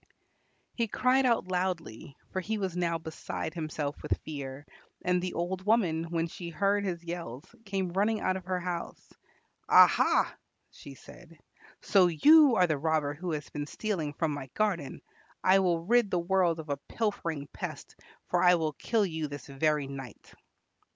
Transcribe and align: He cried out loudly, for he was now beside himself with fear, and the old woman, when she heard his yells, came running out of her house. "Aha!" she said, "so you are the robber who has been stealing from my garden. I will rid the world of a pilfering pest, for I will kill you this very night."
He 0.73 0.87
cried 0.87 1.27
out 1.27 1.49
loudly, 1.51 2.17
for 2.31 2.39
he 2.39 2.57
was 2.57 2.75
now 2.75 2.97
beside 2.97 3.53
himself 3.53 4.01
with 4.01 4.17
fear, 4.25 4.65
and 5.03 5.21
the 5.21 5.35
old 5.35 5.63
woman, 5.63 6.05
when 6.05 6.25
she 6.25 6.49
heard 6.49 6.83
his 6.83 7.03
yells, 7.03 7.45
came 7.65 7.93
running 7.93 8.19
out 8.19 8.35
of 8.35 8.45
her 8.45 8.59
house. 8.59 9.13
"Aha!" 9.69 10.35
she 10.71 10.95
said, 10.95 11.37
"so 11.83 12.07
you 12.07 12.55
are 12.55 12.65
the 12.65 12.79
robber 12.79 13.13
who 13.13 13.31
has 13.33 13.47
been 13.51 13.67
stealing 13.67 14.13
from 14.13 14.31
my 14.31 14.49
garden. 14.55 15.03
I 15.43 15.59
will 15.59 15.85
rid 15.85 16.09
the 16.09 16.17
world 16.17 16.59
of 16.59 16.69
a 16.69 16.77
pilfering 16.89 17.47
pest, 17.53 17.95
for 18.27 18.41
I 18.41 18.55
will 18.55 18.73
kill 18.73 19.05
you 19.05 19.27
this 19.27 19.45
very 19.45 19.85
night." 19.85 20.33